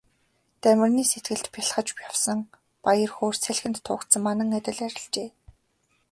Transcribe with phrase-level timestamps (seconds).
[0.61, 2.39] Дамираны сэтгэлд бялхаж явсан
[2.85, 5.29] баяр хөөр салхинд туугдсан манан адил арилжээ.